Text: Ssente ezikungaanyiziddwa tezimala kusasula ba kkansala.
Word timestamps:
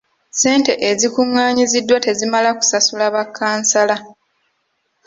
Ssente 0.33 0.73
ezikungaanyiziddwa 0.89 1.97
tezimala 2.05 2.49
kusasula 2.57 3.05
ba 3.13 3.23
kkansala. 3.27 3.97